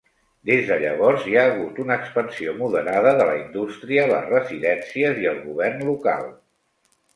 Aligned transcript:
Des 0.49 0.61
de 0.69 0.77
llavors, 0.83 1.27
hi 1.31 1.35
ha 1.41 1.43
hagut 1.49 1.81
una 1.83 1.97
expansió 2.03 2.55
moderada 2.63 3.13
de 3.21 3.29
la 3.33 3.37
indústria, 3.43 4.09
les 4.15 4.27
residències 4.33 5.23
i 5.27 5.31
el 5.35 5.41
govern 5.47 5.89
local. 5.93 6.29